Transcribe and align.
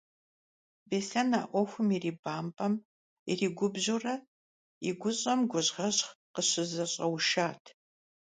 Беслъэн 0.89 1.29
а 1.39 1.41
ӏуэхум 1.51 1.87
ирибампӀэм, 1.95 2.73
иригубжьурэ, 3.31 4.15
и 4.87 4.91
гущӀэм 4.99 5.39
гужьгъэжь 5.51 6.01
къыщызэщӀэушат. 6.33 7.63